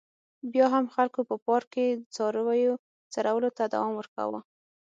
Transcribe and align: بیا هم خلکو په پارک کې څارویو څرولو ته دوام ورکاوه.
بیا 0.53 0.65
هم 0.73 0.85
خلکو 0.95 1.19
په 1.29 1.35
پارک 1.45 1.67
کې 1.73 1.85
څارویو 2.15 2.73
څرولو 3.13 3.49
ته 3.57 3.63
دوام 3.73 3.93
ورکاوه. 3.97 4.39